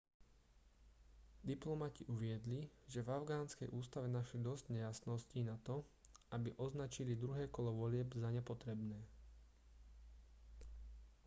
diplomati 1.49 2.03
uviedli 2.13 2.61
že 2.91 2.99
v 3.05 3.13
afgánskej 3.21 3.69
ústave 3.79 4.07
našli 4.17 4.39
dosť 4.49 4.65
nejasností 4.77 5.41
nato 5.49 5.75
aby 6.35 6.49
označili 6.65 7.13
druhé 7.23 7.43
kolo 7.55 7.69
volieb 7.81 8.09
za 8.21 8.29
nepotrebné 8.37 8.97